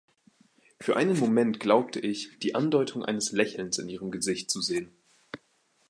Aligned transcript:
Für 0.79 0.95
einen 0.95 1.19
Moment 1.19 1.59
glaubte 1.59 1.99
ich, 1.99 2.39
die 2.39 2.55
Andeutung 2.55 3.05
eines 3.05 3.33
Lächelns 3.33 3.77
in 3.77 3.87
ihrem 3.87 4.09
Gesicht 4.09 4.49
zu 4.49 4.59
sehen. 4.59 4.91